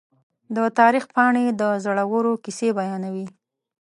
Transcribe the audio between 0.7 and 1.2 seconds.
تاریخ